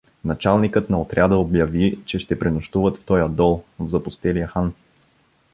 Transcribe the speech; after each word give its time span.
Началникът 0.25 0.89
на 0.89 1.01
отряда 1.01 1.35
обяви, 1.37 1.99
че 2.05 2.19
ще 2.19 2.39
пренощуват 2.39 2.97
в 2.97 3.03
тоя 3.03 3.29
дол, 3.29 3.63
в 3.79 3.87
запустелия 3.87 4.47
хан. 4.47 4.73